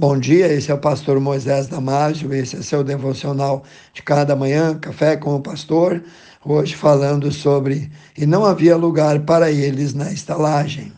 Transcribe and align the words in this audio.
Bom 0.00 0.18
dia, 0.18 0.50
esse 0.50 0.70
é 0.70 0.74
o 0.74 0.78
pastor 0.78 1.20
Moisés 1.20 1.66
Damásio, 1.66 2.32
esse 2.32 2.56
é 2.56 2.62
seu 2.62 2.82
devocional 2.82 3.62
de 3.92 4.02
cada 4.02 4.34
manhã, 4.34 4.78
Café 4.78 5.14
com 5.14 5.34
o 5.34 5.42
Pastor, 5.42 6.02
hoje 6.42 6.74
falando 6.74 7.30
sobre 7.30 7.92
e 8.16 8.24
não 8.24 8.46
havia 8.46 8.78
lugar 8.78 9.20
para 9.26 9.50
eles 9.50 9.92
na 9.92 10.10
estalagem. 10.10 10.90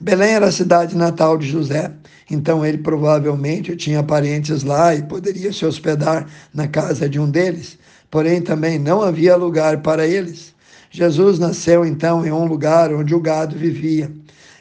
Belém 0.00 0.30
era 0.30 0.46
a 0.46 0.50
cidade 0.50 0.96
natal 0.96 1.38
de 1.38 1.46
José, 1.46 1.92
então 2.28 2.66
ele 2.66 2.78
provavelmente 2.78 3.76
tinha 3.76 4.02
parentes 4.02 4.64
lá 4.64 4.96
e 4.96 5.02
poderia 5.04 5.52
se 5.52 5.64
hospedar 5.64 6.26
na 6.52 6.66
casa 6.66 7.08
de 7.08 7.20
um 7.20 7.30
deles, 7.30 7.78
porém 8.10 8.42
também 8.42 8.80
não 8.80 9.00
havia 9.00 9.36
lugar 9.36 9.80
para 9.80 10.04
eles. 10.04 10.52
Jesus 10.90 11.38
nasceu 11.38 11.84
então 11.84 12.26
em 12.26 12.32
um 12.32 12.46
lugar 12.46 12.92
onde 12.92 13.14
o 13.14 13.20
gado 13.20 13.56
vivia, 13.56 14.10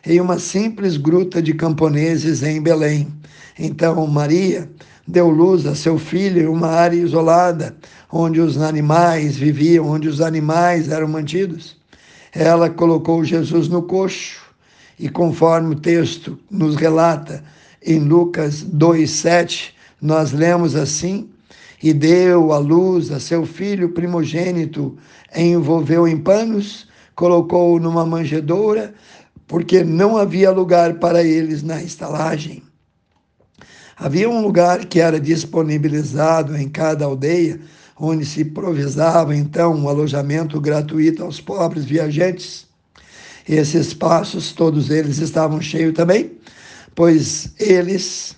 em 0.05 0.21
uma 0.21 0.37
simples 0.37 0.95
gruta 0.95 1.41
de 1.41 1.55
camponeses 1.55 2.43
em 2.43 2.61
Belém. 2.61 3.17
Então 3.57 4.05
Maria 4.07 4.69
deu 5.07 5.29
luz 5.29 5.65
a 5.65 5.73
seu 5.73 5.97
filho 5.97 6.41
em 6.41 6.47
uma 6.47 6.67
área 6.67 6.97
isolada, 6.97 7.75
onde 8.11 8.39
os 8.39 8.57
animais 8.61 9.35
viviam, 9.35 9.87
onde 9.87 10.07
os 10.07 10.21
animais 10.21 10.89
eram 10.89 11.07
mantidos. 11.07 11.77
Ela 12.33 12.69
colocou 12.69 13.23
Jesus 13.23 13.67
no 13.67 13.81
coxo, 13.83 14.41
e 14.99 15.09
conforme 15.09 15.75
o 15.75 15.79
texto 15.79 16.37
nos 16.49 16.75
relata 16.75 17.43
em 17.85 17.99
Lucas 17.99 18.63
2,7, 18.63 19.71
nós 20.01 20.31
lemos 20.31 20.75
assim: 20.75 21.29
e 21.81 21.93
deu 21.93 22.51
a 22.51 22.57
luz 22.57 23.11
a 23.11 23.19
seu 23.19 23.45
filho 23.45 23.89
primogênito, 23.89 24.97
envolveu 25.35 26.07
em 26.07 26.17
panos, 26.17 26.87
colocou-o 27.15 27.79
numa 27.79 28.05
manjedoura, 28.05 28.93
porque 29.47 29.83
não 29.83 30.17
havia 30.17 30.51
lugar 30.51 30.95
para 30.95 31.23
eles 31.23 31.63
na 31.63 31.81
estalagem. 31.81 32.63
Havia 33.99 34.29
um 34.29 34.43
lugar 34.43 34.85
que 34.85 34.99
era 34.99 35.19
disponibilizado 35.19 36.55
em 36.55 36.69
cada 36.69 37.03
aldeia, 37.05 37.59
onde 37.99 38.23
se 38.25 38.41
improvisava 38.41 39.35
então 39.35 39.73
um 39.73 39.89
alojamento 39.89 40.61
gratuito 40.61 41.23
aos 41.23 41.41
pobres 41.41 41.83
viajantes. 41.83 42.67
Esses 43.49 43.87
espaços, 43.87 44.51
todos 44.51 44.91
eles 44.91 45.17
estavam 45.17 45.59
cheios 45.59 45.95
também, 45.95 46.33
pois 46.93 47.51
eles, 47.59 48.35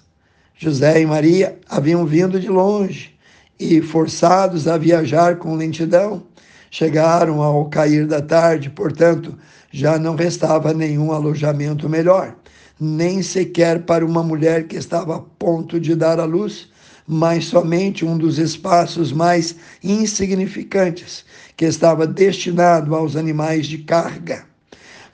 José 0.55 1.01
e 1.01 1.05
Maria, 1.05 1.59
haviam 1.67 2.05
vindo 2.05 2.39
de 2.39 2.47
longe 2.47 3.13
e, 3.59 3.81
forçados 3.81 4.65
a 4.65 4.77
viajar 4.77 5.39
com 5.39 5.57
lentidão, 5.57 6.23
chegaram 6.71 7.41
ao 7.41 7.65
cair 7.65 8.07
da 8.07 8.21
tarde, 8.21 8.69
portanto, 8.69 9.37
já 9.71 9.99
não 9.99 10.15
restava 10.15 10.73
nenhum 10.73 11.11
alojamento 11.11 11.89
melhor 11.89 12.38
nem 12.79 13.21
sequer 13.21 13.83
para 13.83 14.05
uma 14.05 14.23
mulher 14.23 14.67
que 14.67 14.77
estava 14.77 15.17
a 15.17 15.19
ponto 15.19 15.79
de 15.79 15.95
dar 15.95 16.19
à 16.19 16.25
luz, 16.25 16.69
mas 17.05 17.45
somente 17.45 18.05
um 18.05 18.17
dos 18.17 18.37
espaços 18.37 19.11
mais 19.11 19.55
insignificantes, 19.83 21.25
que 21.57 21.65
estava 21.65 22.05
destinado 22.05 22.95
aos 22.95 23.15
animais 23.15 23.65
de 23.65 23.79
carga. 23.79 24.45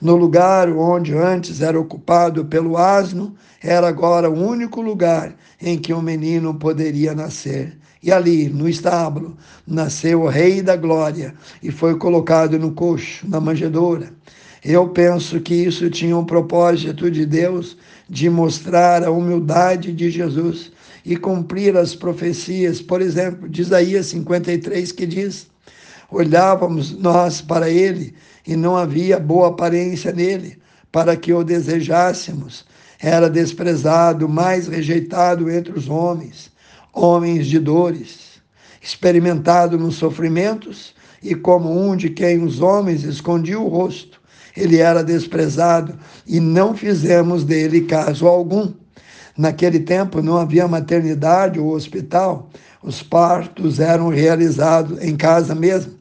No 0.00 0.14
lugar 0.14 0.68
onde 0.68 1.16
antes 1.16 1.62
era 1.62 1.80
ocupado 1.80 2.44
pelo 2.44 2.76
asno, 2.76 3.34
era 3.62 3.88
agora 3.88 4.28
o 4.30 4.34
único 4.34 4.82
lugar 4.82 5.34
em 5.60 5.78
que 5.78 5.94
um 5.94 6.02
menino 6.02 6.54
poderia 6.54 7.14
nascer. 7.14 7.78
E 8.02 8.12
ali, 8.12 8.48
no 8.48 8.68
estábulo, 8.68 9.36
nasceu 9.66 10.22
o 10.22 10.28
Rei 10.28 10.60
da 10.60 10.76
Glória 10.76 11.34
e 11.62 11.72
foi 11.72 11.96
colocado 11.96 12.58
no 12.58 12.72
coxo, 12.72 13.26
na 13.26 13.40
manjedoura. 13.40 14.12
Eu 14.64 14.88
penso 14.88 15.40
que 15.40 15.54
isso 15.54 15.90
tinha 15.90 16.16
um 16.16 16.24
propósito 16.24 17.10
de 17.10 17.26
Deus 17.26 17.76
de 18.08 18.30
mostrar 18.30 19.04
a 19.04 19.10
humildade 19.10 19.92
de 19.92 20.10
Jesus 20.10 20.72
e 21.04 21.16
cumprir 21.16 21.76
as 21.76 21.94
profecias, 21.94 22.80
por 22.80 23.00
exemplo, 23.00 23.48
de 23.48 23.62
Isaías 23.62 24.06
53, 24.06 24.92
que 24.92 25.06
diz: 25.06 25.46
Olhávamos 26.10 26.96
nós 26.98 27.40
para 27.40 27.68
ele 27.70 28.14
e 28.46 28.56
não 28.56 28.76
havia 28.76 29.18
boa 29.18 29.48
aparência 29.48 30.12
nele, 30.12 30.58
para 30.90 31.16
que 31.16 31.32
o 31.32 31.44
desejássemos. 31.44 32.64
Era 32.98 33.28
desprezado, 33.28 34.26
mais 34.26 34.68
rejeitado 34.68 35.50
entre 35.50 35.78
os 35.78 35.86
homens, 35.86 36.50
homens 36.94 37.46
de 37.46 37.58
dores, 37.58 38.40
experimentado 38.80 39.78
nos 39.78 39.96
sofrimentos 39.96 40.94
e 41.22 41.34
como 41.34 41.70
um 41.70 41.94
de 41.94 42.08
quem 42.08 42.42
os 42.42 42.62
homens 42.62 43.04
escondiam 43.04 43.64
o 43.64 43.68
rosto 43.68 44.18
ele 44.56 44.78
era 44.78 45.04
desprezado 45.04 45.94
e 46.26 46.40
não 46.40 46.74
fizemos 46.74 47.44
dele 47.44 47.82
caso 47.82 48.26
algum. 48.26 48.72
Naquele 49.36 49.80
tempo 49.80 50.22
não 50.22 50.38
havia 50.38 50.66
maternidade 50.66 51.60
ou 51.60 51.74
hospital, 51.74 52.48
os 52.82 53.02
partos 53.02 53.78
eram 53.78 54.08
realizados 54.08 55.02
em 55.02 55.14
casa 55.14 55.54
mesmo. 55.54 55.92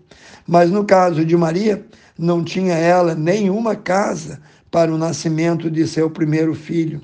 Mas 0.47 0.71
no 0.71 0.85
caso 0.85 1.25
de 1.25 1.35
Maria, 1.35 1.85
não 2.17 2.43
tinha 2.43 2.75
ela 2.75 3.13
nenhuma 3.13 3.75
casa 3.75 4.39
para 4.71 4.93
o 4.93 4.97
nascimento 4.97 5.69
de 5.69 5.85
seu 5.85 6.09
primeiro 6.09 6.53
filho. 6.53 7.01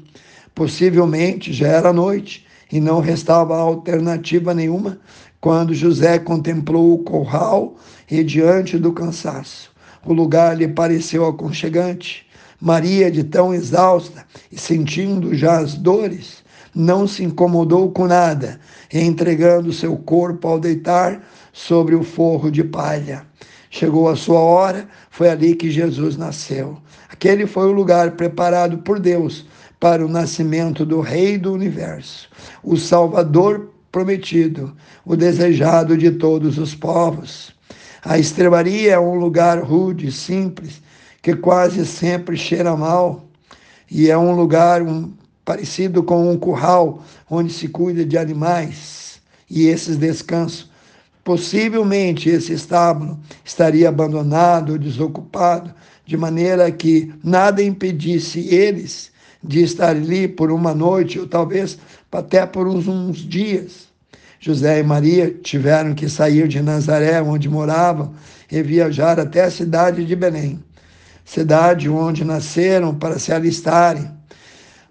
Possivelmente 0.55 1.51
já 1.51 1.67
era 1.67 1.91
noite 1.91 2.45
e 2.71 2.79
não 2.79 3.01
restava 3.01 3.57
alternativa 3.57 4.53
nenhuma 4.53 4.99
quando 5.41 5.73
José 5.73 6.19
contemplou 6.19 6.93
o 6.93 6.99
curral 6.99 7.75
e 8.09 8.23
diante 8.23 8.77
do 8.77 8.93
cansaço 8.93 9.70
o 10.05 10.13
lugar 10.13 10.57
lhe 10.57 10.67
pareceu 10.67 11.25
aconchegante. 11.25 12.25
Maria, 12.59 13.09
de 13.09 13.23
tão 13.23 13.53
exausta 13.53 14.25
e 14.51 14.59
sentindo 14.59 15.33
já 15.33 15.57
as 15.57 15.73
dores, 15.73 16.43
não 16.75 17.07
se 17.07 17.23
incomodou 17.23 17.91
com 17.91 18.07
nada, 18.07 18.59
entregando 18.93 19.73
seu 19.73 19.97
corpo 19.97 20.47
ao 20.47 20.59
deitar 20.59 21.23
sobre 21.51 21.95
o 21.95 22.03
forro 22.03 22.51
de 22.51 22.63
palha. 22.63 23.25
Chegou 23.69 24.09
a 24.09 24.15
sua 24.15 24.39
hora, 24.39 24.87
foi 25.09 25.29
ali 25.29 25.55
que 25.55 25.71
Jesus 25.71 26.17
nasceu. 26.17 26.77
Aquele 27.09 27.47
foi 27.47 27.67
o 27.67 27.71
lugar 27.71 28.11
preparado 28.11 28.79
por 28.79 28.99
Deus 28.99 29.45
para 29.79 30.05
o 30.05 30.09
nascimento 30.09 30.85
do 30.85 31.01
Rei 31.01 31.37
do 31.37 31.51
universo, 31.51 32.29
o 32.63 32.77
Salvador 32.77 33.71
prometido, 33.91 34.75
o 35.03 35.15
desejado 35.15 35.97
de 35.97 36.11
todos 36.11 36.57
os 36.57 36.75
povos. 36.75 37.53
A 38.03 38.17
estrebaria 38.17 38.93
é 38.93 38.99
um 38.99 39.15
lugar 39.15 39.61
rude, 39.61 40.11
simples, 40.11 40.81
que 41.21 41.35
quase 41.35 41.85
sempre 41.85 42.35
cheira 42.35 42.75
mal, 42.75 43.27
e 43.89 44.09
é 44.09 44.17
um 44.17 44.35
lugar 44.35 44.81
um, 44.81 45.13
parecido 45.45 46.01
com 46.01 46.31
um 46.31 46.35
curral 46.35 47.03
onde 47.29 47.53
se 47.53 47.67
cuida 47.67 48.03
de 48.03 48.17
animais 48.17 49.21
e 49.47 49.67
esses 49.67 49.97
descansos. 49.97 50.71
Possivelmente 51.23 52.27
esse 52.27 52.53
estábulo 52.53 53.19
estaria 53.45 53.89
abandonado 53.89 54.71
ou 54.71 54.79
desocupado, 54.79 55.71
de 56.03 56.17
maneira 56.17 56.71
que 56.71 57.13
nada 57.23 57.61
impedisse 57.61 58.47
eles 58.53 59.11
de 59.43 59.61
estar 59.61 59.89
ali 59.89 60.27
por 60.27 60.51
uma 60.51 60.73
noite 60.73 61.19
ou 61.19 61.27
talvez 61.27 61.77
até 62.11 62.47
por 62.47 62.67
uns, 62.67 62.87
uns 62.87 63.17
dias. 63.17 63.90
José 64.43 64.79
e 64.79 64.83
Maria 64.83 65.29
tiveram 65.43 65.93
que 65.93 66.09
sair 66.09 66.47
de 66.47 66.63
Nazaré, 66.63 67.21
onde 67.21 67.47
moravam, 67.47 68.15
e 68.51 68.63
viajar 68.63 69.19
até 69.19 69.43
a 69.43 69.51
cidade 69.51 70.03
de 70.03 70.15
Belém, 70.15 70.59
cidade 71.23 71.87
onde 71.87 72.25
nasceram 72.25 72.95
para 72.95 73.19
se 73.19 73.31
alistarem. 73.31 74.09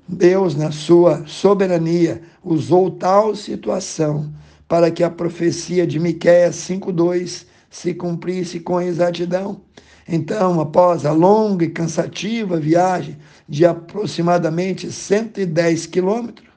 Deus, 0.06 0.55
na 0.55 0.71
sua 0.71 1.25
soberania, 1.27 2.22
usou 2.44 2.93
tal 2.93 3.34
situação 3.34 4.33
para 4.69 4.89
que 4.89 5.03
a 5.03 5.10
profecia 5.10 5.84
de 5.84 5.99
Miqueias 5.99 6.55
5:2 6.55 7.44
se 7.69 7.93
cumprisse 7.93 8.60
com 8.60 8.81
exatidão. 8.81 9.62
Então, 10.06 10.60
após 10.60 11.05
a 11.05 11.10
longa 11.10 11.65
e 11.65 11.71
cansativa 11.71 12.56
viagem 12.56 13.16
de 13.49 13.66
aproximadamente 13.66 14.93
110 14.93 15.87
quilômetros, 15.87 16.50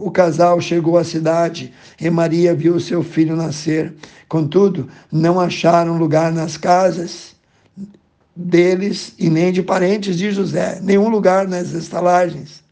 o 0.00 0.10
casal 0.10 0.60
chegou 0.60 0.96
à 0.96 1.04
cidade 1.04 1.72
e 2.00 2.08
Maria 2.08 2.54
viu 2.54 2.80
seu 2.80 3.02
filho 3.02 3.36
nascer. 3.36 3.92
Contudo, 4.28 4.88
não 5.12 5.38
acharam 5.38 5.98
lugar 5.98 6.32
nas 6.32 6.56
casas 6.56 7.36
deles 8.34 9.14
e 9.18 9.28
nem 9.28 9.52
de 9.52 9.62
parentes 9.62 10.16
de 10.16 10.30
José, 10.30 10.80
nenhum 10.82 11.10
lugar 11.10 11.46
nas 11.46 11.72
estalagens 11.72 12.62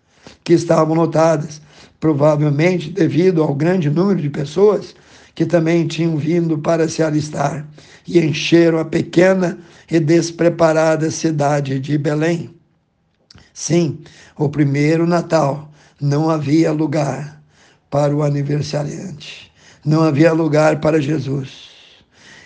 que 0.42 0.54
estavam 0.54 0.94
lotadas, 0.94 1.60
provavelmente 2.00 2.90
devido 2.90 3.42
ao 3.42 3.54
grande 3.54 3.90
número 3.90 4.20
de 4.20 4.30
pessoas 4.30 4.94
que 5.34 5.44
também 5.44 5.86
tinham 5.86 6.16
vindo 6.16 6.58
para 6.58 6.88
se 6.88 7.02
alistar 7.02 7.66
e 8.06 8.18
encheram 8.18 8.78
a 8.78 8.84
pequena 8.84 9.58
e 9.90 10.00
despreparada 10.00 11.10
cidade 11.10 11.78
de 11.78 11.98
Belém. 11.98 12.54
Sim, 13.52 13.98
o 14.36 14.48
primeiro 14.48 15.06
Natal 15.06 15.67
não 16.00 16.30
havia 16.30 16.72
lugar 16.72 17.42
para 17.90 18.14
o 18.14 18.22
aniversariante, 18.22 19.50
não 19.84 20.02
havia 20.02 20.32
lugar 20.32 20.80
para 20.80 21.00
Jesus. 21.00 21.68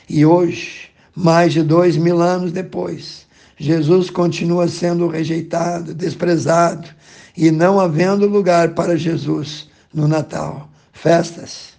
E 0.09 0.25
hoje, 0.25 0.91
mais 1.15 1.53
de 1.53 1.63
dois 1.63 1.97
mil 1.97 2.21
anos 2.21 2.53
depois, 2.53 3.27
Jesus 3.57 4.11
continua 4.11 4.69
sendo 4.69 5.09
rejeitado, 5.09 5.95
desprezado, 5.95 6.89
e 7.37 7.51
não 7.51 7.81
havendo 7.81 8.27
lugar 8.27 8.75
para 8.75 8.97
Jesus 8.97 9.69
no 9.93 10.07
Natal? 10.07 10.69
Festas, 10.93 11.73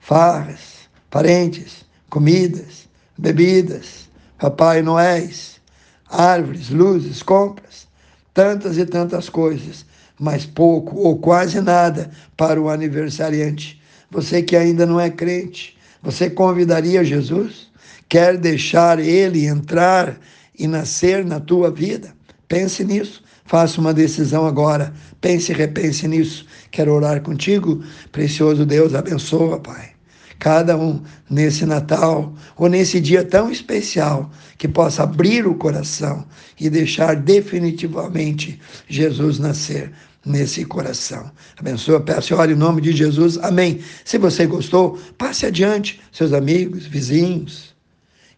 farras, 0.00 0.88
parentes, 1.10 1.84
comidas, 2.08 2.88
bebidas, 3.16 4.08
Papai 4.38 4.82
Noéis, 4.82 5.60
árvores, 6.08 6.70
luzes, 6.70 7.22
compras, 7.22 7.88
tantas 8.32 8.78
e 8.78 8.86
tantas 8.86 9.28
coisas, 9.28 9.84
mas 10.18 10.44
pouco 10.44 10.96
ou 10.96 11.18
quase 11.18 11.60
nada 11.60 12.10
para 12.36 12.60
o 12.60 12.68
aniversariante. 12.68 13.80
Você 14.10 14.42
que 14.42 14.56
ainda 14.56 14.86
não 14.86 14.98
é 14.98 15.10
crente, 15.10 15.76
você 16.02 16.30
convidaria 16.30 17.04
Jesus? 17.04 17.68
Quer 18.08 18.38
deixar 18.38 18.98
ele 18.98 19.46
entrar 19.46 20.18
e 20.58 20.66
nascer 20.66 21.24
na 21.24 21.38
tua 21.38 21.70
vida? 21.70 22.14
Pense 22.48 22.84
nisso. 22.84 23.22
Faça 23.44 23.80
uma 23.80 23.94
decisão 23.94 24.46
agora. 24.46 24.92
Pense 25.20 25.52
e 25.52 25.54
repense 25.54 26.08
nisso. 26.08 26.46
Quero 26.70 26.92
orar 26.92 27.20
contigo. 27.20 27.82
Precioso 28.10 28.64
Deus, 28.64 28.94
abençoa, 28.94 29.58
Pai. 29.58 29.90
Cada 30.38 30.76
um 30.76 31.02
nesse 31.28 31.66
Natal 31.66 32.32
ou 32.56 32.68
nesse 32.68 33.00
dia 33.00 33.24
tão 33.24 33.50
especial 33.50 34.30
que 34.56 34.68
possa 34.68 35.02
abrir 35.02 35.46
o 35.46 35.54
coração 35.54 36.24
e 36.58 36.70
deixar 36.70 37.16
definitivamente 37.16 38.60
Jesus 38.88 39.38
nascer 39.38 39.92
nesse 40.28 40.64
coração. 40.64 41.30
Abençoa, 41.56 42.00
peço 42.00 42.32
e 42.32 42.36
ore 42.36 42.52
em 42.52 42.56
nome 42.56 42.80
de 42.80 42.92
Jesus. 42.92 43.38
Amém. 43.38 43.80
Se 44.04 44.18
você 44.18 44.46
gostou, 44.46 44.98
passe 45.16 45.46
adiante, 45.46 46.00
seus 46.12 46.32
amigos, 46.32 46.86
vizinhos. 46.86 47.74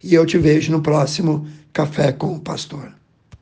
E 0.03 0.13
eu 0.13 0.25
te 0.25 0.37
vejo 0.37 0.71
no 0.71 0.81
próximo 0.81 1.47
Café 1.73 2.11
com 2.11 2.35
o 2.35 2.39
Pastor. 2.39 3.00